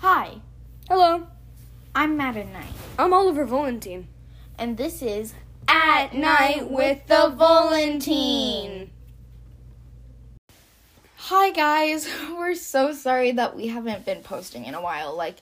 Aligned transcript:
Hi, 0.00 0.40
Hello, 0.88 1.26
I'm 1.94 2.16
Madden 2.16 2.52
Knight, 2.52 2.72
I'm 2.98 3.12
Oliver 3.12 3.46
Volantine. 3.46 4.04
and 4.58 4.76
this 4.76 5.02
is 5.02 5.34
At 5.68 6.14
Night 6.14 6.70
with 6.70 7.06
the 7.06 7.34
Volantine. 7.36 8.88
Hi, 11.16 11.50
guys. 11.50 12.08
We're 12.30 12.54
so 12.54 12.92
sorry 12.92 13.30
that 13.32 13.54
we 13.54 13.68
haven't 13.68 14.04
been 14.04 14.22
posting 14.22 14.64
in 14.64 14.74
a 14.74 14.80
while. 14.80 15.14
Like, 15.14 15.36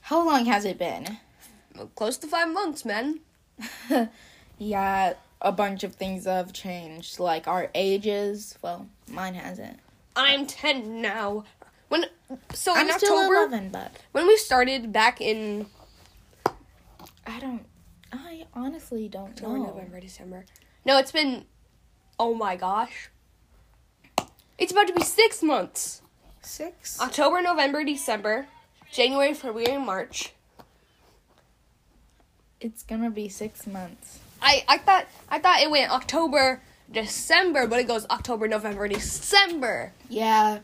how 0.00 0.24
long 0.26 0.46
has 0.46 0.64
it 0.64 0.78
been? 0.78 1.18
Close 1.94 2.18
to 2.18 2.26
five 2.26 2.52
months, 2.52 2.84
man. 2.84 3.20
yeah, 4.58 5.14
a 5.40 5.52
bunch 5.52 5.84
of 5.84 5.94
things 5.94 6.24
have 6.26 6.52
changed, 6.52 7.18
like 7.18 7.46
our 7.48 7.70
ages. 7.74 8.58
Well, 8.60 8.88
mine 9.08 9.34
hasn't. 9.34 9.78
I'm 10.16 10.46
ten 10.46 11.00
now. 11.00 11.44
When 11.88 12.06
so 12.52 12.74
I'm 12.74 12.88
in 12.88 12.98
still 12.98 13.16
October, 13.16 13.34
11, 13.34 13.70
but 13.70 13.92
when 14.12 14.26
we 14.26 14.36
started 14.36 14.92
back 14.92 15.20
in 15.20 15.66
I 17.26 17.40
don't. 17.40 17.64
I 18.12 18.46
honestly 18.54 19.08
don't 19.08 19.30
October, 19.30 19.58
know. 19.58 19.64
November, 19.66 20.00
December. 20.00 20.44
No, 20.84 20.98
it's 20.98 21.12
been. 21.12 21.44
Oh 22.18 22.34
my 22.34 22.56
gosh. 22.56 23.10
It's 24.58 24.72
about 24.72 24.86
to 24.86 24.94
be 24.94 25.02
six 25.02 25.42
months. 25.42 26.00
Six. 26.40 27.00
October, 27.00 27.42
November, 27.42 27.84
December, 27.84 28.46
January, 28.90 29.34
February, 29.34 29.76
March. 29.78 30.32
It's 32.60 32.82
gonna 32.82 33.10
be 33.10 33.28
six 33.28 33.66
months. 33.66 34.20
I 34.40 34.64
I 34.68 34.78
thought 34.78 35.06
I 35.28 35.38
thought 35.40 35.60
it 35.60 35.70
went 35.70 35.90
October, 35.90 36.62
December, 36.90 37.66
but 37.66 37.80
it 37.80 37.88
goes 37.88 38.06
October, 38.08 38.48
November, 38.48 38.88
December. 38.88 39.92
Yeah. 40.08 40.60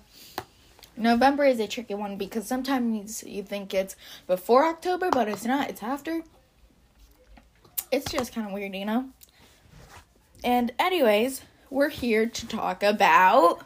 November 0.97 1.45
is 1.45 1.59
a 1.59 1.67
tricky 1.67 1.95
one 1.95 2.17
because 2.17 2.47
sometimes 2.47 3.23
you 3.25 3.43
think 3.43 3.73
it's 3.75 3.97
before 4.27 4.67
October, 4.67 5.11
but 5.11 5.29
it's 5.29 5.45
not. 5.45 5.71
It's 5.71 5.83
after. 5.83 6.23
It's 7.91 8.11
just 8.11 8.35
kind 8.35 8.47
of 8.47 8.53
weird, 8.53 8.75
you 8.75 8.85
know? 8.85 9.07
And, 10.45 10.73
anyways, 10.79 11.43
we're 11.71 11.89
here 11.89 12.27
to 12.27 12.47
talk 12.49 12.83
about 12.83 13.65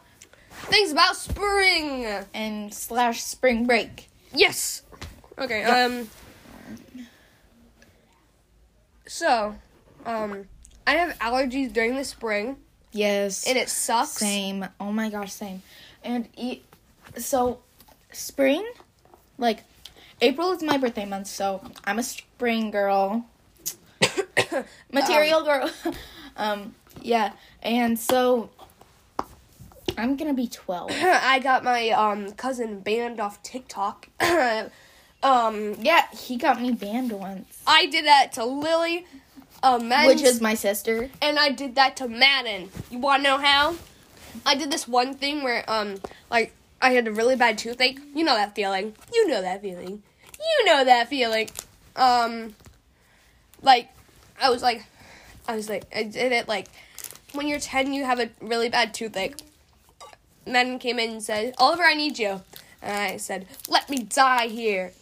Things 0.50 0.91
about 0.92 1.16
spring. 1.16 2.06
and 2.34 2.72
slash 2.72 3.22
spring 3.22 3.66
break. 3.66 4.08
Yes. 4.33 4.83
Okay. 5.38 5.61
Yeah. 5.61 5.84
Um. 5.84 6.08
So, 9.06 9.55
um, 10.05 10.46
I 10.86 10.92
have 10.92 11.18
allergies 11.18 11.72
during 11.72 11.94
the 11.96 12.05
spring, 12.05 12.56
Yes. 12.92 13.46
and 13.46 13.56
it 13.56 13.68
sucks. 13.68 14.11
Same. 14.12 14.66
Oh 14.80 14.92
my 14.92 15.11
gosh, 15.11 15.33
same. 15.33 15.62
And 16.02 16.28
e- 16.36 16.62
so, 17.19 17.61
spring, 18.12 18.67
like, 19.39 19.64
April 20.20 20.53
is 20.53 20.62
my 20.62 20.78
birthday 20.78 21.05
month, 21.05 21.27
so 21.27 21.61
I'm 21.84 21.98
a 21.98 22.03
spring 22.03 22.70
girl. 22.70 23.27
Material 24.92 25.42
girl. 25.45 25.70
um, 26.36 26.75
yeah. 27.03 27.33
And 27.62 27.98
so, 27.98 28.50
I'm 29.98 30.17
gonna 30.17 30.34
be 30.34 30.48
12. 30.48 30.91
I 30.95 31.39
got 31.39 31.64
my 31.64 31.91
um 31.91 32.33
cousin 32.33 32.81
banned 32.81 33.20
off 33.20 33.42
TikTok. 33.42 34.08
um, 35.23 35.75
Yeah, 35.80 36.03
he 36.12 36.36
got 36.36 36.61
me 36.61 36.73
banned 36.73 37.12
once. 37.12 37.61
I 37.67 37.86
did 37.86 38.06
that 38.06 38.33
to 38.34 38.45
Lily, 38.45 39.06
um, 39.62 39.89
Which 40.06 40.23
is 40.23 40.41
my 40.41 40.55
sister. 40.55 41.11
and 41.20 41.39
I 41.39 41.51
did 41.51 41.75
that 41.77 41.97
to 41.97 42.08
Madden. 42.08 42.70
You 42.91 42.98
want 42.98 43.23
to 43.23 43.30
know 43.30 43.39
how? 43.39 43.77
I 44.45 44.55
did 44.55 44.70
this 44.70 44.86
one 44.86 45.14
thing 45.14 45.42
where, 45.42 45.64
um, 45.69 45.97
like, 46.30 46.53
I 46.80 46.91
had 46.91 47.06
a 47.06 47.12
really 47.12 47.36
bad 47.36 47.58
toothache. 47.58 47.98
You 48.14 48.24
know 48.24 48.34
that 48.34 48.55
feeling. 48.55 48.94
You 49.12 49.28
know 49.28 49.42
that 49.42 49.62
feeling. 49.62 50.02
You 50.38 50.66
know 50.66 50.84
that 50.84 51.08
feeling. 51.08 51.48
Um, 51.94 52.55
like, 53.62 53.88
I 54.41 54.50
was 54.50 54.62
like, 54.62 54.84
I 55.48 55.56
was 55.56 55.68
like, 55.68 55.84
I 55.94 56.02
did 56.02 56.33
it 56.33 56.48
like, 56.48 56.68
when 57.33 57.48
you're 57.48 57.61
10, 57.61 57.92
you 57.92 58.05
have 58.05 58.20
a 58.20 58.30
really 58.40 58.68
bad 58.68 58.95
toothache. 58.95 59.36
Madden 60.46 60.78
came 60.78 60.98
in 60.98 61.11
and 61.11 61.23
said, 61.23 61.55
Oliver, 61.58 61.83
I 61.83 61.95
need 61.95 62.18
you. 62.18 62.42
And 62.83 62.92
I 62.92 63.17
said, 63.17 63.46
let 63.68 63.90
me 63.90 63.98
die 63.98 64.46
here. 64.48 64.92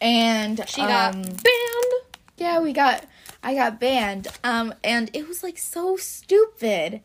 And 0.00 0.64
She 0.68 0.80
got 0.80 1.14
um, 1.14 1.22
banned. 1.22 1.92
Yeah, 2.36 2.58
we 2.60 2.72
got 2.72 3.04
I 3.44 3.54
got 3.54 3.78
banned. 3.78 4.26
Um 4.42 4.74
and 4.82 5.08
it 5.12 5.28
was 5.28 5.44
like 5.44 5.58
so 5.58 5.96
stupid. 5.96 7.00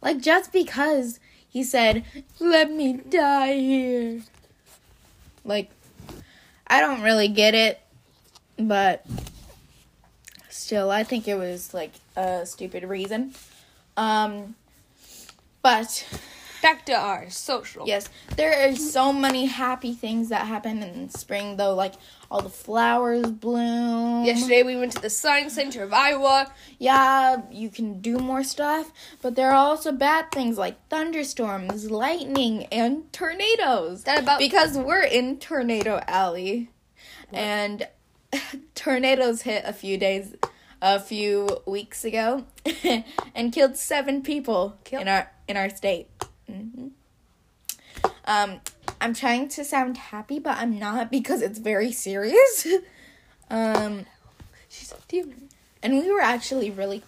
Like 0.00 0.20
just 0.20 0.52
because 0.52 1.18
he 1.50 1.62
said, 1.64 2.04
"Let 2.38 2.70
me 2.70 2.94
die 2.94 3.54
here." 3.54 4.22
Like 5.44 5.70
I 6.66 6.80
don't 6.80 7.02
really 7.02 7.28
get 7.28 7.54
it, 7.54 7.80
but 8.56 9.04
still 10.48 10.90
I 10.90 11.02
think 11.02 11.26
it 11.26 11.34
was 11.34 11.74
like 11.74 11.92
a 12.16 12.46
stupid 12.46 12.84
reason. 12.84 13.34
Um 13.96 14.54
but 15.62 16.06
Back 16.62 16.84
to 16.86 16.92
our 16.92 17.30
social. 17.30 17.86
Yes, 17.86 18.08
there 18.36 18.68
are 18.68 18.76
so 18.76 19.12
many 19.12 19.46
happy 19.46 19.94
things 19.94 20.28
that 20.28 20.46
happen 20.46 20.82
in 20.82 21.08
spring, 21.08 21.56
though. 21.56 21.74
Like 21.74 21.94
all 22.30 22.42
the 22.42 22.48
flowers 22.48 23.26
bloom. 23.26 24.24
Yesterday 24.24 24.62
we 24.62 24.76
went 24.76 24.92
to 24.92 25.02
the 25.02 25.10
Science 25.10 25.54
Center 25.54 25.82
of 25.82 25.92
Iowa. 25.92 26.52
Yeah, 26.78 27.42
you 27.50 27.70
can 27.70 28.00
do 28.00 28.18
more 28.18 28.44
stuff, 28.44 28.92
but 29.20 29.34
there 29.34 29.50
are 29.50 29.54
also 29.54 29.90
bad 29.90 30.30
things 30.30 30.56
like 30.56 30.76
thunderstorms, 30.88 31.90
lightning, 31.90 32.66
and 32.66 33.12
tornadoes. 33.12 34.04
That 34.04 34.20
about 34.20 34.38
Because 34.38 34.78
we're 34.78 35.02
in 35.02 35.38
Tornado 35.38 36.00
Alley, 36.06 36.70
and 37.32 37.88
tornadoes 38.74 39.42
hit 39.42 39.64
a 39.66 39.72
few 39.72 39.98
days, 39.98 40.34
a 40.80 41.00
few 41.00 41.48
weeks 41.66 42.04
ago, 42.04 42.44
and 43.34 43.52
killed 43.52 43.76
seven 43.76 44.22
people 44.22 44.78
Kill- 44.84 45.00
in 45.00 45.08
our 45.08 45.32
in 45.48 45.56
our 45.56 45.68
state. 45.68 46.08
Hmm 46.50 46.88
Um, 48.24 48.60
I'm 49.00 49.14
trying 49.14 49.48
to 49.48 49.64
sound 49.64 49.96
happy, 49.96 50.38
but 50.38 50.56
I'm 50.58 50.78
not 50.78 51.10
because 51.10 51.42
it's 51.42 51.58
very 51.58 51.92
serious. 51.92 52.66
um, 53.50 54.06
she's 54.68 54.92
a 54.92 54.96
demon. 55.08 55.48
and 55.82 55.94
we 55.98 56.10
were 56.12 56.20
actually 56.20 56.70
really, 56.70 57.02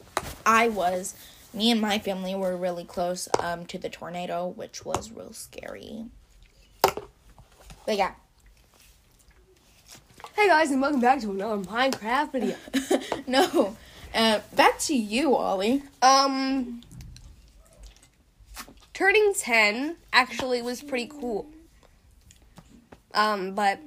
I 0.46 0.68
was, 0.68 1.14
me 1.52 1.70
and 1.70 1.80
my 1.80 1.98
family 1.98 2.34
were 2.34 2.56
really 2.56 2.84
close 2.84 3.28
um 3.40 3.66
to 3.66 3.78
the 3.78 3.88
tornado, 3.88 4.46
which 4.48 4.84
was 4.84 5.10
real 5.10 5.32
scary. 5.32 6.06
But 6.82 7.96
yeah. 7.96 8.12
Hey 10.34 10.48
guys, 10.48 10.70
and 10.70 10.80
welcome 10.80 11.00
back 11.00 11.20
to 11.20 11.30
another 11.30 11.62
Minecraft 11.62 12.32
video. 12.32 12.56
no. 13.26 13.76
Uh, 14.14 14.40
back 14.54 14.78
to 14.78 14.94
you, 14.94 15.34
Ollie. 15.34 15.82
Um, 16.00 16.82
turning 18.94 19.34
ten 19.34 19.96
actually 20.12 20.62
was 20.62 20.82
pretty 20.82 21.06
cool. 21.06 21.46
Um, 23.14 23.54
but 23.54 23.78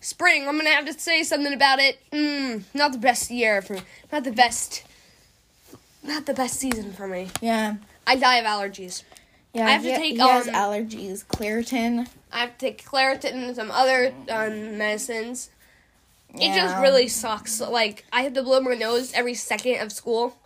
spring, 0.00 0.48
I'm 0.48 0.56
gonna 0.56 0.70
have 0.70 0.86
to 0.86 0.98
say 0.98 1.22
something 1.22 1.52
about 1.52 1.78
it. 1.78 1.98
Mm, 2.12 2.64
not 2.74 2.92
the 2.92 2.98
best 2.98 3.30
year 3.30 3.62
for, 3.62 3.74
me. 3.74 3.82
not 4.12 4.24
the 4.24 4.32
best, 4.32 4.84
not 6.02 6.26
the 6.26 6.34
best 6.34 6.58
season 6.58 6.92
for 6.92 7.06
me. 7.06 7.28
Yeah. 7.40 7.76
I 8.06 8.16
die 8.16 8.36
of 8.36 8.44
allergies. 8.44 9.02
Yeah, 9.54 9.66
I 9.66 9.70
have 9.70 9.82
to 9.82 9.96
take, 9.96 10.14
he 10.14 10.18
has 10.18 10.48
um, 10.48 10.54
allergies. 10.54 11.24
Claritin. 11.26 12.08
I 12.32 12.38
have 12.40 12.58
to 12.58 12.66
take 12.66 12.84
Claritin 12.84 13.46
and 13.46 13.56
some 13.56 13.70
other 13.70 14.12
um, 14.28 14.78
medicines. 14.78 15.50
It 16.34 16.54
just 16.56 16.76
really 16.78 17.06
sucks. 17.06 17.60
Like 17.60 18.04
I 18.12 18.22
have 18.22 18.32
to 18.34 18.42
blow 18.42 18.60
my 18.60 18.74
nose 18.74 19.12
every 19.14 19.34
second 19.34 19.80
of 19.80 19.92
school. 19.92 20.36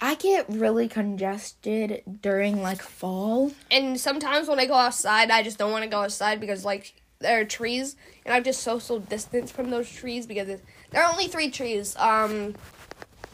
I 0.00 0.14
get 0.14 0.46
really 0.48 0.88
congested 0.88 2.02
during 2.22 2.62
like 2.62 2.80
fall. 2.80 3.52
And 3.70 4.00
sometimes 4.00 4.48
when 4.48 4.58
I 4.58 4.66
go 4.66 4.74
outside, 4.74 5.30
I 5.30 5.42
just 5.42 5.58
don't 5.58 5.72
want 5.72 5.84
to 5.84 5.90
go 5.90 6.00
outside 6.02 6.40
because 6.40 6.64
like 6.64 6.94
there 7.18 7.40
are 7.40 7.44
trees, 7.44 7.96
and 8.24 8.32
I'm 8.32 8.42
just 8.42 8.62
social 8.62 8.98
distance 8.98 9.50
from 9.50 9.68
those 9.68 9.90
trees 9.90 10.26
because 10.26 10.46
there 10.90 11.02
are 11.02 11.12
only 11.12 11.28
three 11.28 11.50
trees. 11.50 11.94
Um, 11.96 12.54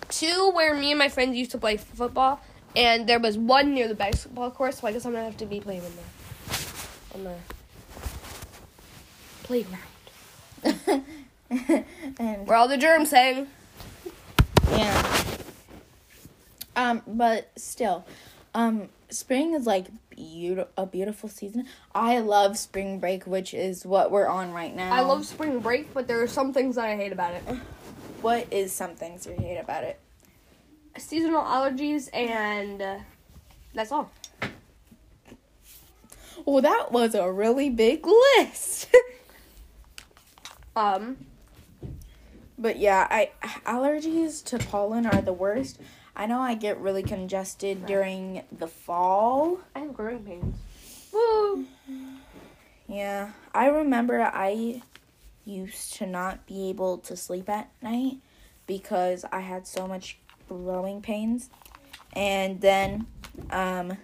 two 0.08 0.50
where 0.54 0.74
me 0.74 0.90
and 0.90 0.98
my 0.98 1.08
friends 1.08 1.36
used 1.36 1.52
to 1.52 1.58
play 1.58 1.76
football, 1.76 2.40
and 2.74 3.08
there 3.08 3.20
was 3.20 3.38
one 3.38 3.72
near 3.72 3.86
the 3.86 3.94
basketball 3.94 4.50
court. 4.50 4.74
So 4.74 4.88
I 4.88 4.92
guess 4.92 5.06
I'm 5.06 5.12
gonna 5.12 5.24
have 5.24 5.36
to 5.36 5.46
be 5.46 5.60
playing 5.60 5.82
in 5.84 5.92
the 5.94 6.02
on 7.14 7.24
the 7.24 7.36
playground 9.44 9.82
and 12.18 12.46
where 12.48 12.56
all 12.56 12.66
the 12.66 12.76
germs 12.76 13.12
hang. 13.12 13.46
yeah. 14.72 15.15
Um, 16.76 17.02
but 17.06 17.50
still, 17.56 18.04
um, 18.54 18.88
spring 19.08 19.54
is 19.54 19.66
like 19.66 19.86
beautiful, 20.10 20.70
a 20.76 20.86
beautiful 20.86 21.28
season. 21.28 21.66
I 21.94 22.18
love 22.20 22.58
spring 22.58 23.00
break, 23.00 23.26
which 23.26 23.54
is 23.54 23.84
what 23.86 24.10
we're 24.10 24.28
on 24.28 24.52
right 24.52 24.74
now. 24.76 24.92
I 24.92 25.00
love 25.00 25.24
spring 25.26 25.58
break, 25.60 25.92
but 25.94 26.06
there 26.06 26.22
are 26.22 26.28
some 26.28 26.52
things 26.52 26.76
that 26.76 26.84
I 26.84 26.96
hate 26.96 27.12
about 27.12 27.34
it. 27.34 27.42
What 28.20 28.46
is 28.52 28.72
some 28.72 28.94
things 28.94 29.26
you 29.26 29.32
hate 29.34 29.58
about 29.58 29.84
it? 29.84 29.98
Seasonal 30.98 31.42
allergies 31.42 32.08
and 32.14 32.80
uh, 32.82 32.98
that's 33.74 33.92
all. 33.92 34.10
Well, 36.44 36.62
that 36.62 36.92
was 36.92 37.14
a 37.14 37.30
really 37.30 37.70
big 37.70 38.06
list. 38.06 38.88
Um, 40.76 41.16
But 42.58 42.78
yeah, 42.78 43.06
I 43.10 43.30
allergies 43.64 44.44
to 44.44 44.58
pollen 44.58 45.06
are 45.06 45.22
the 45.22 45.32
worst. 45.32 45.80
I 46.18 46.24
know 46.24 46.40
I 46.40 46.54
get 46.54 46.80
really 46.80 47.02
congested 47.02 47.84
during 47.84 48.42
the 48.50 48.66
fall. 48.66 49.60
I 49.74 49.80
have 49.80 49.94
growing 49.94 50.24
pains. 50.24 50.56
Woo! 51.12 51.66
Yeah, 52.88 53.32
I 53.54 53.66
remember 53.66 54.22
I 54.22 54.80
used 55.44 55.94
to 55.96 56.06
not 56.06 56.46
be 56.46 56.70
able 56.70 56.98
to 56.98 57.16
sleep 57.16 57.50
at 57.50 57.70
night 57.82 58.16
because 58.66 59.26
I 59.30 59.40
had 59.40 59.66
so 59.66 59.86
much 59.86 60.18
growing 60.48 61.02
pains. 61.02 61.50
And 62.14 62.62
then 62.62 63.06
um 63.50 63.98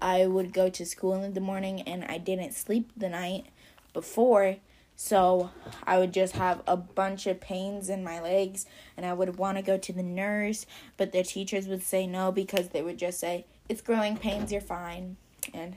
I 0.00 0.26
would 0.26 0.52
go 0.52 0.68
to 0.70 0.84
school 0.84 1.22
in 1.22 1.34
the 1.34 1.40
morning 1.40 1.82
and 1.82 2.04
I 2.04 2.18
didn't 2.18 2.54
sleep 2.54 2.90
the 2.96 3.08
night 3.08 3.46
before. 3.92 4.56
So 5.02 5.50
I 5.84 5.98
would 5.98 6.12
just 6.12 6.36
have 6.36 6.62
a 6.64 6.76
bunch 6.76 7.26
of 7.26 7.40
pains 7.40 7.88
in 7.88 8.04
my 8.04 8.20
legs 8.20 8.66
and 8.96 9.04
I 9.04 9.12
would 9.12 9.36
want 9.36 9.58
to 9.58 9.62
go 9.62 9.76
to 9.76 9.92
the 9.92 10.02
nurse, 10.04 10.64
but 10.96 11.10
the 11.10 11.24
teachers 11.24 11.66
would 11.66 11.82
say 11.82 12.06
no 12.06 12.30
because 12.30 12.68
they 12.68 12.82
would 12.82 12.98
just 12.98 13.18
say, 13.18 13.44
"It's 13.68 13.80
growing 13.80 14.16
pains, 14.16 14.52
you're 14.52 14.60
fine." 14.60 15.16
And 15.52 15.76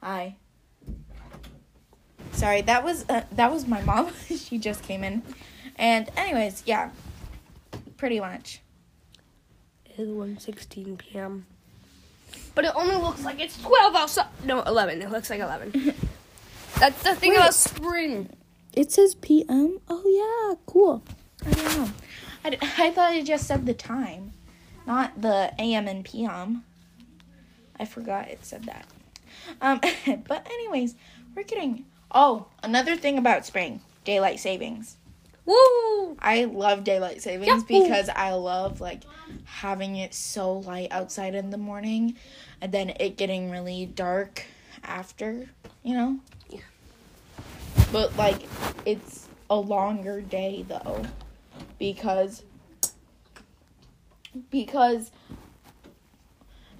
I 0.00 0.36
Sorry, 2.30 2.60
that 2.62 2.84
was 2.84 3.04
uh, 3.08 3.24
that 3.32 3.50
was 3.50 3.66
my 3.66 3.82
mom. 3.82 4.12
she 4.28 4.58
just 4.58 4.84
came 4.84 5.02
in. 5.02 5.20
And 5.74 6.08
anyways, 6.16 6.62
yeah. 6.66 6.90
Pretty 7.96 8.20
much. 8.20 8.60
It 9.86 9.98
is 9.98 10.08
1.16 10.08 10.98
p.m. 10.98 11.46
But 12.54 12.64
it 12.64 12.72
only 12.76 12.94
looks 12.94 13.24
like 13.24 13.40
it's 13.40 13.60
12 13.60 13.96
outside. 13.96 14.28
No, 14.44 14.62
11. 14.62 15.02
It 15.02 15.10
looks 15.10 15.30
like 15.30 15.40
11. 15.40 15.94
That's 16.84 17.02
the 17.02 17.14
thing 17.14 17.30
Wait. 17.30 17.38
about 17.38 17.54
spring. 17.54 18.28
It 18.74 18.92
says 18.92 19.14
PM. 19.14 19.80
Oh 19.88 20.04
yeah, 20.04 20.56
cool. 20.66 21.02
I 21.46 21.50
don't 21.50 21.78
know. 21.78 21.90
I, 22.44 22.50
d- 22.50 22.58
I 22.60 22.90
thought 22.90 23.14
it 23.14 23.24
just 23.24 23.46
said 23.46 23.64
the 23.64 23.72
time, 23.72 24.32
not 24.86 25.22
the 25.22 25.54
AM 25.58 25.88
and 25.88 26.04
PM. 26.04 26.62
I 27.80 27.86
forgot 27.86 28.28
it 28.28 28.44
said 28.44 28.64
that. 28.64 28.86
Um, 29.62 29.80
but 30.28 30.46
anyways, 30.46 30.94
we're 31.34 31.44
getting. 31.44 31.86
Oh, 32.10 32.48
another 32.62 32.96
thing 32.96 33.16
about 33.16 33.46
spring, 33.46 33.80
daylight 34.04 34.38
savings. 34.38 34.98
Woo! 35.46 36.18
I 36.18 36.44
love 36.44 36.84
daylight 36.84 37.22
savings 37.22 37.48
Yahoo! 37.48 37.82
because 37.82 38.10
I 38.10 38.34
love 38.34 38.82
like 38.82 39.04
having 39.46 39.96
it 39.96 40.12
so 40.12 40.58
light 40.58 40.88
outside 40.90 41.34
in 41.34 41.48
the 41.48 41.56
morning 41.56 42.16
and 42.60 42.72
then 42.72 42.90
it 43.00 43.16
getting 43.16 43.50
really 43.50 43.86
dark 43.86 44.44
after, 44.82 45.48
you 45.82 45.94
know? 45.94 46.18
Yeah. 46.50 46.60
But 47.94 48.16
like 48.16 48.40
it's 48.84 49.28
a 49.48 49.54
longer 49.54 50.20
day 50.20 50.64
though 50.66 51.04
because 51.78 52.42
because 54.50 55.12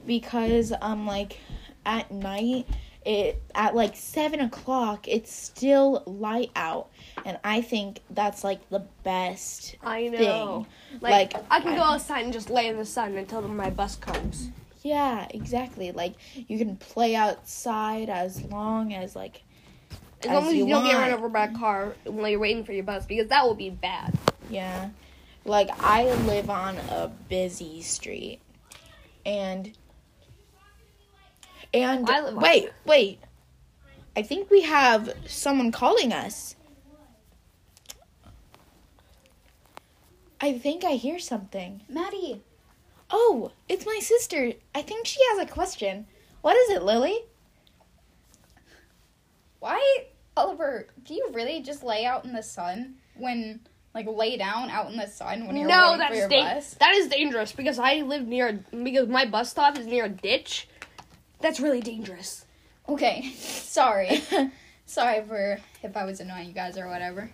because 0.05 0.73
um 0.81 1.07
like 1.07 1.39
at 1.87 2.11
night 2.11 2.67
it 3.07 3.41
at 3.55 3.77
like 3.77 3.95
seven 3.95 4.41
o'clock 4.41 5.07
it's 5.07 5.33
still 5.33 6.03
light 6.07 6.51
out 6.57 6.89
and 7.25 7.39
i 7.45 7.61
think 7.61 8.01
that's 8.11 8.43
like 8.43 8.69
the 8.71 8.81
best 9.05 9.77
I 9.85 10.09
know. 10.09 10.19
thing 10.19 11.01
Like, 11.01 11.35
Like, 11.35 11.45
I 11.49 11.61
can 11.61 11.77
go 11.77 11.83
outside 11.83 12.25
and 12.25 12.33
just 12.33 12.51
lay 12.51 12.67
in 12.67 12.77
the 12.77 12.85
sun 12.85 13.17
until 13.17 13.43
my 13.43 13.71
bus 13.71 13.95
comes. 13.95 14.49
yeah 14.83 15.29
exactly 15.31 15.93
like 15.93 16.15
you 16.49 16.59
can 16.59 16.77
play 16.77 17.15
outside 17.15 18.09
as 18.11 18.43
long 18.43 18.93
as 18.95 19.15
like 19.15 19.45
As 20.25 20.31
long 20.31 20.43
As 20.45 20.49
as 20.49 20.55
you, 20.55 20.67
you 20.67 20.71
don't 20.71 20.85
get 20.85 20.95
run 20.95 21.13
over 21.13 21.29
by 21.29 21.45
a 21.47 21.55
car 21.55 21.95
while 22.05 22.29
you're 22.29 22.41
waiting 22.41 22.65
for 22.65 22.73
your 22.73 22.85
bus, 22.85 23.07
because 23.07 23.29
that 23.29 23.45
will 23.45 23.55
be 23.55 23.71
bad. 23.71 24.17
Yeah. 24.51 24.91
Like 25.45 25.69
I 25.81 26.05
live 26.25 26.49
on 26.51 26.77
a 26.91 27.11
busy 27.29 27.83
street. 27.83 28.41
And 29.27 29.77
and 31.73 32.07
live 32.07 32.25
on- 32.27 32.41
wait, 32.41 32.71
wait. 32.85 33.21
I 34.17 34.23
think 34.23 34.51
we 34.51 34.63
have 34.63 35.13
someone 35.27 35.73
calling 35.73 36.13
us. 36.13 36.57
I 40.41 40.59
think 40.59 40.85
I 40.85 40.93
hear 40.93 41.19
something. 41.19 41.81
Maddie, 41.89 42.43
Oh, 43.11 43.53
it's 43.69 43.87
my 43.87 43.99
sister. 44.01 44.53
I 44.75 44.83
think 44.83 45.07
she 45.07 45.21
has 45.31 45.39
a 45.39 45.47
question. 45.47 46.07
What 46.43 46.57
is 46.57 46.71
it, 46.71 46.83
Lily? 46.83 47.19
why, 49.61 50.07
Oliver, 50.37 50.87
do 51.05 51.15
you 51.15 51.29
really 51.33 51.61
just 51.61 51.83
lay 51.85 52.05
out 52.05 52.25
in 52.25 52.33
the 52.33 52.43
sun 52.43 52.95
when, 53.17 53.61
like, 53.95 54.07
lay 54.09 54.37
down 54.37 54.71
out 54.71 54.91
in 54.91 54.97
the 54.97 55.07
sun 55.07 55.47
when 55.47 55.57
you're 55.57 55.69
no, 55.69 55.93
waiting 55.93 56.07
for 56.09 56.15
your 56.15 56.29
da- 56.29 56.55
bus? 56.55 56.75
that 56.75 56.95
is 56.95 57.09
dangerous 57.09 57.53
because 57.53 57.79
I 57.79 57.97
live 58.01 58.27
near 58.27 58.65
because 58.71 59.09
my 59.09 59.25
bus 59.27 59.51
stop 59.51 59.79
is 59.79 59.87
near 59.87 60.07
a 60.07 60.09
ditch. 60.09 60.69
That's 61.41 61.61
really 61.61 61.81
dangerous. 61.81 62.47
Okay, 62.89 63.33
sorry. 63.37 64.23
sorry 64.87 65.23
for 65.23 65.59
if 65.83 65.97
I 65.97 66.05
was 66.05 66.21
annoying 66.21 66.49
you 66.49 66.53
guys 66.55 66.77
or 66.77 66.89
whatever. 66.89 67.31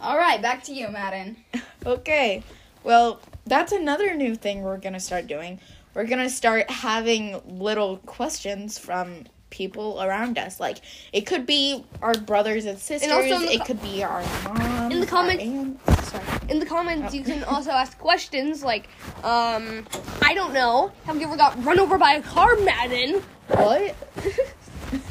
All 0.00 0.18
right, 0.18 0.42
back 0.42 0.64
to 0.64 0.72
you, 0.72 0.88
Madden. 0.88 1.36
Okay. 1.84 2.44
Well, 2.84 3.20
that's 3.44 3.72
another 3.72 4.14
new 4.14 4.36
thing 4.36 4.62
we're 4.62 4.78
going 4.78 4.92
to 4.92 5.00
start 5.00 5.26
doing. 5.26 5.58
We're 5.94 6.04
going 6.06 6.22
to 6.22 6.30
start 6.30 6.70
having 6.70 7.40
little 7.46 7.98
questions 7.98 8.78
from 8.78 9.24
people 9.50 10.02
around 10.02 10.38
us. 10.38 10.58
Like, 10.58 10.78
it 11.12 11.22
could 11.26 11.44
be 11.44 11.84
our 12.00 12.14
brothers 12.14 12.64
and 12.64 12.78
sisters, 12.78 13.10
the 13.10 13.52
it 13.52 13.58
co- 13.58 13.64
could 13.66 13.82
be 13.82 14.02
our 14.02 14.22
mom. 14.44 14.90
In 14.92 15.00
the 15.00 15.06
comments- 15.06 15.44
In 16.48 16.58
the 16.58 16.66
comments, 16.66 17.12
Oh. 17.12 17.16
you 17.16 17.22
can 17.24 17.44
also 17.44 17.70
ask 17.82 17.98
questions 17.98 18.62
like, 18.64 18.88
um, 19.22 19.86
I 20.22 20.32
don't 20.34 20.54
know, 20.54 20.92
have 21.04 21.16
you 21.20 21.26
ever 21.26 21.36
got 21.36 21.62
run 21.64 21.78
over 21.78 21.98
by 21.98 22.14
a 22.14 22.22
car, 22.22 22.56
Madden? 22.56 23.22
What? 23.48 23.94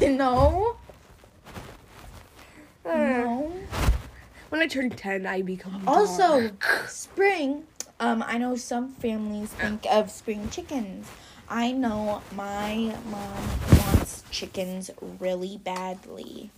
no. 0.00 0.76
Uh, 2.84 2.88
No. 2.96 3.52
when 4.48 4.60
I 4.60 4.66
turn 4.66 4.90
ten, 4.90 5.24
I 5.26 5.42
become 5.42 5.84
Also, 5.86 6.50
spring. 6.88 7.62
Um, 8.02 8.24
I 8.26 8.36
know 8.36 8.56
some 8.56 8.88
families 8.94 9.50
think 9.50 9.86
of 9.88 10.10
spring 10.10 10.48
chickens. 10.50 11.06
I 11.48 11.70
know 11.70 12.20
my 12.34 12.96
mom 13.08 13.78
wants 13.78 14.24
chickens 14.28 14.90
really 15.20 15.58
badly. 15.58 16.50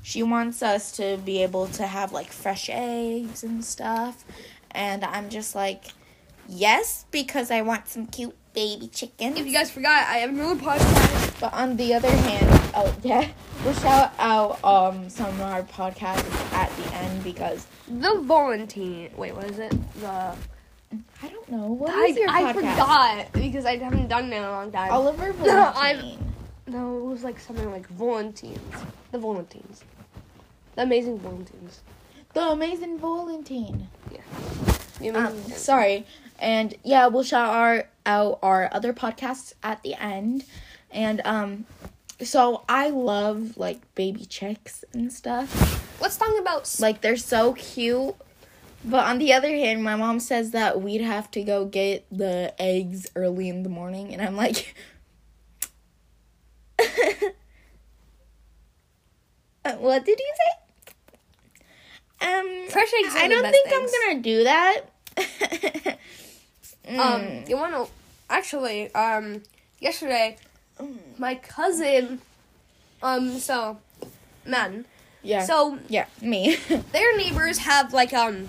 She 0.00 0.22
wants 0.22 0.62
us 0.62 0.92
to 0.92 1.18
be 1.24 1.42
able 1.42 1.66
to 1.66 1.88
have 1.88 2.12
like 2.12 2.30
fresh 2.30 2.70
eggs 2.70 3.42
and 3.42 3.64
stuff. 3.64 4.24
And 4.70 5.04
I'm 5.04 5.28
just 5.28 5.56
like, 5.56 5.86
yes, 6.48 7.04
because 7.10 7.50
I 7.50 7.62
want 7.62 7.88
some 7.88 8.06
cute 8.06 8.36
baby 8.52 8.86
chickens. 8.86 9.40
If 9.40 9.46
you 9.46 9.52
guys 9.52 9.72
forgot, 9.72 10.06
I 10.06 10.18
have 10.18 10.30
another 10.30 10.54
podcast. 10.54 11.40
But 11.40 11.52
on 11.52 11.76
the 11.78 11.94
other 11.94 12.12
hand, 12.12 12.70
oh 12.76 12.94
yeah, 13.02 13.28
we'll 13.64 13.74
shout 13.74 14.12
out 14.20 14.62
um 14.62 15.10
some 15.10 15.34
of 15.34 15.40
our 15.40 15.64
podcasts 15.64 16.52
at 16.52 16.70
the 16.76 16.94
end 16.94 17.24
because 17.24 17.66
The 17.88 18.20
Volunteer. 18.20 19.10
Wait, 19.16 19.34
what 19.34 19.50
is 19.50 19.58
it? 19.58 19.74
The 20.00 20.36
I 21.22 21.28
don't 21.28 21.48
know 21.50 21.66
what 21.68 21.90
I, 21.90 22.06
is 22.06 22.16
your 22.16 22.28
I 22.28 22.42
podcast. 22.42 22.54
forgot 22.54 23.32
because 23.32 23.64
I 23.64 23.76
haven't 23.76 24.08
done 24.08 24.32
it 24.32 24.36
in 24.36 24.42
a 24.42 24.50
long 24.50 24.72
time. 24.72 24.90
Oliver 24.90 25.32
Valentine. 25.34 26.32
No, 26.66 26.98
it 26.98 27.04
was 27.04 27.22
like 27.24 27.38
something 27.38 27.70
like 27.70 27.86
Volunteers. 27.88 28.58
The 29.12 29.18
Volunteers. 29.18 29.84
The 30.76 30.82
Amazing 30.82 31.18
Volunteers. 31.20 31.80
The 32.34 32.40
Amazing 32.40 32.98
Valentine. 32.98 33.88
The 35.00 35.08
Amazing 35.08 35.16
Um, 35.16 35.42
sorry. 35.52 36.06
And 36.38 36.74
yeah, 36.84 37.06
we'll 37.08 37.24
shout 37.24 37.50
our, 37.50 37.88
out 38.06 38.38
our 38.42 38.68
other 38.72 38.92
podcasts 38.92 39.52
at 39.62 39.82
the 39.82 39.94
end. 39.94 40.44
And 40.90 41.20
um 41.24 41.66
so 42.22 42.64
I 42.68 42.90
love 42.90 43.56
like 43.56 43.94
baby 43.94 44.24
chicks 44.26 44.84
and 44.92 45.12
stuff. 45.12 46.00
Let's 46.00 46.16
talk 46.16 46.38
about 46.38 46.72
Like 46.78 47.00
they're 47.00 47.16
so 47.16 47.54
cute. 47.54 48.14
But 48.84 49.04
on 49.06 49.18
the 49.18 49.32
other 49.34 49.50
hand, 49.50 49.84
my 49.84 49.94
mom 49.96 50.20
says 50.20 50.52
that 50.52 50.80
we'd 50.80 51.02
have 51.02 51.30
to 51.32 51.42
go 51.42 51.64
get 51.66 52.06
the 52.10 52.54
eggs 52.58 53.06
early 53.14 53.48
in 53.48 53.62
the 53.62 53.68
morning 53.68 54.12
and 54.14 54.22
I'm 54.22 54.36
like 54.36 54.74
Uh, 59.64 59.72
What 59.72 60.04
did 60.04 60.18
you 60.18 60.32
say? 60.40 60.52
Um 62.22 62.68
fresh 62.70 62.90
eggs. 63.02 63.14
I 63.16 63.28
don't 63.28 63.42
think 63.50 63.68
eggs. 63.68 63.92
I'm 63.94 64.08
gonna 64.10 64.22
do 64.22 64.44
that. 64.44 64.80
Mm. 66.88 66.98
Um, 66.98 67.44
you 67.46 67.56
want 67.56 67.72
to 67.74 67.86
actually? 68.28 68.92
Um, 68.94 69.42
yesterday, 69.78 70.36
Mm. 70.80 70.96
my 71.18 71.34
cousin. 71.36 72.20
Um, 73.02 73.38
so, 73.38 73.78
man. 74.44 74.86
yeah. 75.22 75.44
So 75.44 75.78
yeah, 75.88 76.06
me. 76.20 76.56
their 76.92 77.16
neighbors 77.16 77.58
have 77.58 77.92
like 77.92 78.12
um 78.12 78.48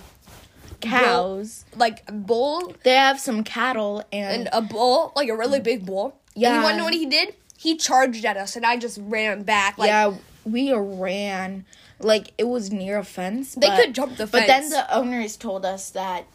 Cows. 0.82 1.66
like 1.76 2.04
bull 2.12 2.74
They 2.84 2.96
have 2.96 3.20
some 3.20 3.44
cattle 3.44 4.04
and 4.12 4.48
and, 4.48 4.50
a 4.54 4.62
bull, 4.62 5.12
like 5.16 5.30
a 5.30 5.36
really 5.36 5.60
big 5.60 5.86
bull. 5.86 6.18
And 6.36 6.42
Yeah. 6.44 6.58
you 6.58 6.64
want 6.64 6.74
to 6.74 6.78
know 6.80 6.84
what 6.86 6.94
he 6.94 7.06
did? 7.06 7.36
he 7.58 7.78
charged 7.78 8.26
at 8.26 8.38
us, 8.38 8.56
and 8.56 8.66
I 8.66 8.76
just 8.78 8.98
ran 9.00 9.44
back. 9.44 9.78
Like, 9.78 9.90
yeah, 9.90 10.16
we 10.46 10.74
ran 10.74 11.64
like 12.00 12.32
it 12.40 12.46
was 12.46 12.72
near 12.72 12.98
a 12.98 13.04
fence. 13.04 13.54
They 13.54 13.68
but- 13.68 13.80
could 13.80 13.94
jump 13.94 14.18
the 14.18 14.26
fence. 14.26 14.32
But 14.32 14.48
then 14.48 14.70
the 14.70 14.92
owners 14.96 15.38
told 15.38 15.64
us 15.66 15.92
that 15.92 16.26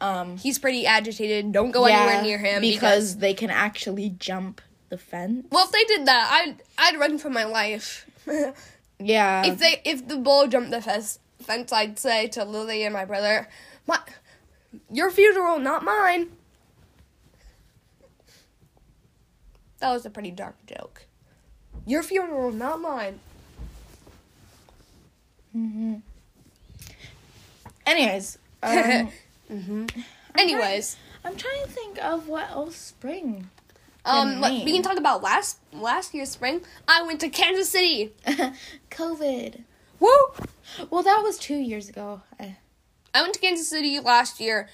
um 0.00 0.36
he's 0.38 0.58
pretty 0.58 0.84
agitated. 0.86 1.52
Don't 1.52 1.70
go 1.70 1.86
yeah, 1.86 2.00
anywhere 2.00 2.22
near 2.22 2.38
him 2.38 2.60
because 2.60 3.18
they 3.18 3.34
can 3.34 3.50
actually 3.50 4.10
jump 4.18 4.60
the 4.88 4.98
fence. 4.98 5.46
Well, 5.50 5.64
if 5.66 5.70
they 5.72 5.84
did 5.84 6.06
that, 6.06 6.28
I'd 6.32 6.56
I'd 6.76 6.98
run 6.98 7.18
for 7.18 7.30
my 7.30 7.44
life. 7.44 8.06
Yeah. 8.98 9.44
if 9.44 9.58
they 9.58 9.80
if 9.84 10.06
the 10.08 10.16
bull 10.16 10.46
jumped 10.46 10.70
the 10.70 10.80
fence, 10.80 11.18
fence, 11.40 11.72
I'd 11.72 11.98
say 11.98 12.28
to 12.28 12.44
Lily 12.44 12.84
and 12.84 12.92
my 12.92 13.04
brother, 13.04 13.48
"My, 13.86 13.98
your 14.90 15.10
funeral, 15.10 15.58
not 15.58 15.82
mine." 15.84 16.30
That 19.80 19.90
was 19.92 20.06
a 20.06 20.10
pretty 20.10 20.30
dark 20.30 20.56
joke. 20.66 21.06
Your 21.86 22.02
funeral, 22.02 22.52
not 22.52 22.80
mine. 22.80 23.20
hmm 25.52 25.96
Anyways, 27.86 28.38
um, 28.62 29.10
hmm 29.48 29.86
Anyways, 30.36 30.96
I'm 31.24 31.36
trying 31.36 31.62
to 31.64 31.68
think 31.70 32.02
of 32.02 32.28
what 32.28 32.50
else 32.50 32.76
spring. 32.76 33.50
um, 34.06 34.40
we 34.40 34.72
can 34.72 34.82
talk 34.82 34.96
about 34.98 35.22
last 35.22 35.58
last 35.72 36.14
year's 36.14 36.30
spring. 36.30 36.62
I 36.88 37.02
went 37.02 37.20
to 37.20 37.28
Kansas 37.28 37.68
City. 37.68 38.12
COVID. 38.90 39.62
Woo! 40.00 40.08
Well, 40.90 41.02
that 41.02 41.20
was 41.22 41.38
two 41.38 41.56
years 41.56 41.88
ago. 41.88 42.22
I- 42.40 42.56
I 43.14 43.22
went 43.22 43.34
to 43.34 43.40
Kansas 43.40 43.68
City 43.68 44.00
last 44.00 44.40
year. 44.40 44.68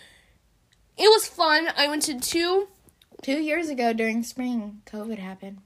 It 0.96 1.08
was 1.10 1.28
fun. 1.28 1.68
I 1.76 1.88
went 1.88 2.02
to 2.04 2.18
two 2.18 2.68
Two 3.22 3.38
years 3.38 3.68
ago 3.68 3.92
during 3.92 4.22
spring, 4.22 4.80
COVID 4.86 5.18
happened. 5.18 5.58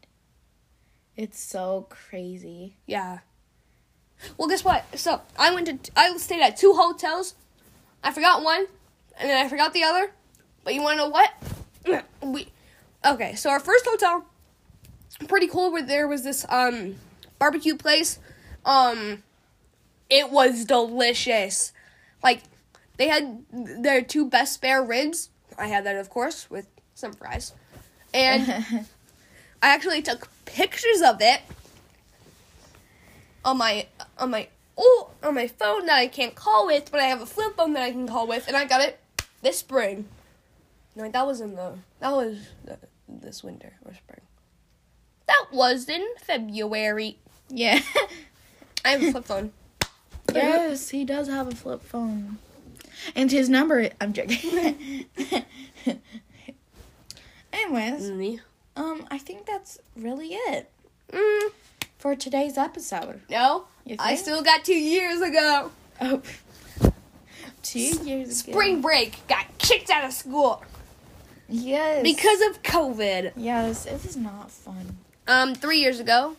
It's 1.16 1.38
so 1.38 1.86
crazy. 1.88 2.78
Yeah. 2.84 3.20
Well, 4.36 4.48
guess 4.48 4.64
what? 4.64 4.84
So 4.98 5.20
I 5.38 5.54
went 5.54 5.84
to 5.84 5.92
I 5.96 6.16
stayed 6.16 6.42
at 6.42 6.56
two 6.56 6.72
hotels. 6.74 7.36
I 8.02 8.10
forgot 8.10 8.42
one, 8.42 8.66
and 9.18 9.30
then 9.30 9.44
I 9.44 9.48
forgot 9.48 9.72
the 9.72 9.84
other. 9.84 10.10
But 10.64 10.74
you 10.74 10.82
want 10.82 10.98
to 10.98 11.04
know 11.04 11.08
what? 11.08 12.04
We 12.22 12.48
okay. 13.04 13.36
So 13.36 13.50
our 13.50 13.60
first 13.60 13.86
hotel, 13.86 14.24
pretty 15.28 15.46
cool. 15.46 15.70
Where 15.70 15.82
there 15.82 16.08
was 16.08 16.24
this 16.24 16.44
um 16.48 16.96
barbecue 17.38 17.76
place. 17.76 18.18
Um, 18.64 19.22
it 20.10 20.30
was 20.30 20.64
delicious. 20.64 21.72
Like 22.22 22.42
they 22.96 23.08
had 23.08 23.44
their 23.50 24.02
two 24.02 24.28
best 24.28 24.54
spare 24.54 24.82
ribs. 24.82 25.30
I 25.58 25.66
had 25.68 25.84
that, 25.84 25.96
of 25.96 26.10
course, 26.10 26.50
with 26.50 26.66
some 26.94 27.12
fries, 27.12 27.52
and 28.12 28.42
I 29.62 29.68
actually 29.68 30.02
took 30.02 30.28
pictures 30.44 31.02
of 31.02 31.20
it 31.20 31.40
on 33.44 33.58
my 33.58 33.86
on 34.18 34.30
my 34.30 34.48
oh 34.76 35.10
on 35.22 35.34
my 35.34 35.46
phone 35.46 35.86
that 35.86 35.98
I 35.98 36.06
can't 36.06 36.34
call 36.34 36.66
with, 36.66 36.90
but 36.90 37.00
I 37.00 37.04
have 37.04 37.20
a 37.20 37.26
flip 37.26 37.56
phone 37.56 37.72
that 37.74 37.82
I 37.82 37.90
can 37.90 38.06
call 38.08 38.26
with, 38.26 38.46
and 38.48 38.56
I 38.56 38.64
got 38.64 38.80
it 38.80 39.00
this 39.42 39.58
spring. 39.58 40.06
No, 40.96 41.08
that 41.08 41.26
was 41.26 41.40
in 41.40 41.54
the 41.54 41.74
that 42.00 42.12
was 42.12 42.38
the, 42.64 42.78
this 43.08 43.42
winter 43.42 43.72
or 43.84 43.94
spring. 43.94 44.20
That 45.26 45.46
was 45.52 45.88
in 45.88 46.06
February. 46.20 47.18
yeah. 47.48 47.80
I 48.84 48.90
have 48.90 49.02
a 49.02 49.10
flip 49.12 49.24
phone. 49.24 49.52
yes, 50.32 50.90
he 50.90 51.04
does 51.04 51.28
have 51.28 51.48
a 51.48 51.54
flip 51.54 51.82
phone. 51.82 52.38
And 53.14 53.30
his 53.30 53.48
number, 53.48 53.88
I'm 54.00 54.12
joking. 54.12 55.06
Anyways, 57.52 58.10
Mm, 58.10 58.40
um, 58.76 59.06
I 59.10 59.18
think 59.18 59.46
that's 59.46 59.78
really 59.96 60.30
it 60.34 60.70
mm, 61.12 61.50
for 61.98 62.16
today's 62.16 62.58
episode. 62.58 63.20
no, 63.30 63.64
I 63.98 64.16
still 64.16 64.42
got 64.42 64.64
two 64.64 64.74
years 64.74 65.20
ago. 65.20 65.70
Oh, 66.00 66.20
two 67.62 67.78
years 67.78 68.42
ago. 68.42 68.52
Spring 68.52 68.80
break 68.80 69.24
got 69.28 69.46
kicked 69.58 69.88
out 69.90 70.04
of 70.04 70.12
school 70.12 70.62
Yes. 71.48 72.02
because 72.02 72.40
of 72.50 72.62
COVID. 72.64 73.32
yes, 73.36 73.86
it 73.86 74.02
was 74.04 74.16
not 74.16 74.50
fun. 74.50 74.98
Um, 75.28 75.54
three 75.54 75.78
years 75.78 76.00
ago. 76.00 76.36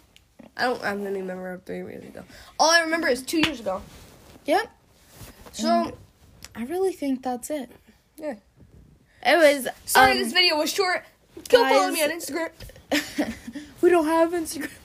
I 0.57 0.63
don't. 0.65 0.84
I 0.84 0.91
don't 0.91 1.03
remember 1.05 1.62
three 1.65 1.77
years 1.77 2.03
ago. 2.03 2.24
All 2.60 2.69
I 2.72 2.81
remember 2.81 3.07
is 3.07 3.22
two 3.24 3.39
years 3.39 3.60
ago. 3.60 3.81
Yep. 4.45 4.69
So 5.53 5.67
And 5.69 5.93
I 6.55 6.63
really 6.63 6.93
think 6.93 7.21
that's 7.24 7.50
it. 7.50 7.71
yeah. 8.17 8.35
It 9.25 9.38
was. 9.38 9.67
Sorry, 9.85 10.12
um, 10.12 10.17
this 10.19 10.31
video 10.31 10.55
was 10.57 10.71
short. 10.71 11.03
Go 11.50 11.67
follow 11.67 11.91
me 11.91 12.03
on 12.03 12.12
Instagram. 12.12 12.50
we 13.81 13.89
don't 13.89 14.05
have 14.05 14.31
Instagram. 14.31 14.71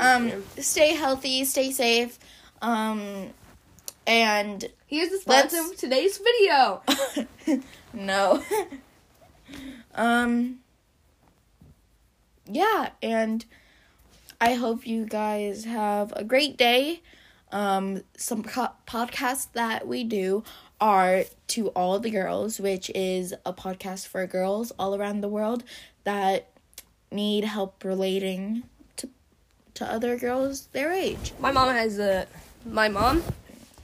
Um, 0.00 0.32
um, 0.32 0.42
stay 0.58 0.92
healthy, 0.94 1.44
stay 1.44 1.70
safe, 1.70 2.18
um, 2.60 3.28
and 4.08 4.64
here's 4.88 5.10
the 5.10 5.18
sponsor 5.18 5.60
of 5.60 5.76
today's 5.76 6.18
video. 6.18 6.82
no. 7.92 8.42
um. 9.94 10.58
Yeah, 12.46 12.90
and 13.02 13.44
I 14.40 14.54
hope 14.54 14.84
you 14.84 15.06
guys 15.06 15.64
have 15.64 16.12
a 16.16 16.24
great 16.24 16.56
day. 16.56 17.02
Um, 17.52 18.02
some 18.16 18.42
co- 18.42 18.72
podcasts 18.88 19.46
that 19.52 19.86
we 19.86 20.02
do 20.02 20.42
are 20.82 21.24
to 21.46 21.68
all 21.68 21.98
the 22.00 22.10
girls, 22.10 22.58
which 22.58 22.90
is 22.94 23.32
a 23.46 23.52
podcast 23.52 24.08
for 24.08 24.26
girls 24.26 24.72
all 24.80 24.94
around 24.96 25.20
the 25.20 25.28
world 25.28 25.62
that 26.02 26.48
need 27.12 27.44
help 27.44 27.84
relating 27.84 28.64
to 28.96 29.08
to 29.74 29.84
other 29.86 30.16
girls 30.18 30.66
their 30.72 30.92
age. 30.92 31.32
My 31.38 31.52
mom 31.52 31.68
has 31.68 31.98
a. 31.98 32.26
My 32.66 32.88
mom, 32.88 33.22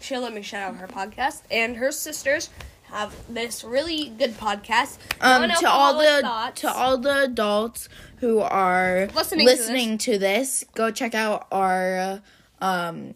she'll 0.00 0.20
let 0.22 0.34
me 0.34 0.42
shout 0.42 0.70
out 0.72 0.76
her 0.78 0.88
podcast, 0.88 1.42
and 1.50 1.76
her 1.76 1.92
sisters 1.92 2.50
have 2.84 3.14
this 3.28 3.62
really 3.62 4.08
good 4.18 4.36
podcast. 4.38 4.98
um 5.20 5.48
to 5.60 5.68
all 5.68 5.98
the 5.98 6.20
thoughts. 6.22 6.60
to 6.62 6.72
all 6.72 6.96
the 6.98 7.22
adults 7.24 7.88
who 8.16 8.40
are 8.40 9.08
Listening 9.14 9.46
listening, 9.46 9.98
to 9.98 10.12
to, 10.12 10.18
this. 10.18 10.64
go 10.74 10.90
check 10.90 11.14
out 11.14 11.46
our 11.52 12.20
um 12.60 13.14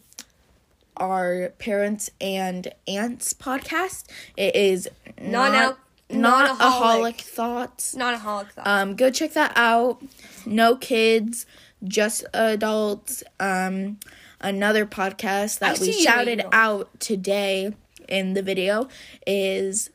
our 0.97 1.49
parents 1.59 2.09
and 2.21 2.73
aunts 2.87 3.33
podcast 3.33 4.05
it 4.37 4.55
is 4.55 4.87
Non-al- 5.21 5.77
not 6.09 6.59
non-aholic. 6.59 6.59
non-aholic 6.59 7.21
thoughts 7.21 7.95
Non-alcoholic 7.95 8.51
thoughts. 8.51 8.67
um 8.69 8.95
go 8.95 9.09
check 9.09 9.33
that 9.33 9.53
out 9.55 10.01
no 10.45 10.75
kids 10.75 11.45
just 11.83 12.23
adults 12.33 13.23
um 13.39 13.97
another 14.41 14.85
podcast 14.85 15.57
I 15.61 15.69
that 15.71 15.79
we 15.79 15.91
see 15.91 15.97
you, 15.99 16.03
shouted 16.05 16.45
out 16.51 16.89
today 16.99 17.73
in 18.07 18.33
the 18.33 18.41
video 18.41 18.87
is 19.25 19.89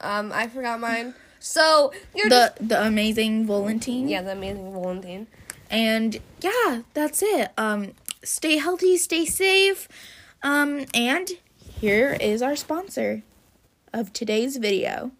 um, 0.00 0.32
I 0.32 0.48
forgot 0.48 0.80
mine. 0.80 1.14
So 1.38 1.92
you're 2.14 2.28
the 2.28 2.54
the 2.60 2.82
amazing 2.84 3.46
Volantine. 3.46 4.08
yeah, 4.08 4.22
the 4.22 4.32
amazing 4.32 4.72
Valentine. 4.72 5.26
And 5.70 6.18
yeah, 6.40 6.82
that's 6.94 7.22
it. 7.22 7.50
Um 7.58 7.92
stay 8.22 8.56
healthy, 8.58 8.96
stay 8.96 9.24
safe. 9.24 9.88
Um 10.42 10.86
and 10.94 11.30
here 11.80 12.16
is 12.20 12.42
our 12.42 12.56
sponsor 12.56 13.22
of 13.92 14.12
today's 14.12 14.56
video. 14.56 15.12